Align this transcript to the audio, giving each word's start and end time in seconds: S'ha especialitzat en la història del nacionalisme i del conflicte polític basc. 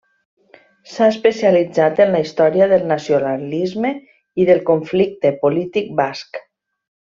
S'ha 0.93 1.09
especialitzat 1.11 2.01
en 2.07 2.15
la 2.15 2.21
història 2.23 2.69
del 2.73 2.87
nacionalisme 2.93 3.93
i 4.45 4.49
del 4.53 4.65
conflicte 4.73 5.37
polític 5.47 5.97
basc. 6.05 6.43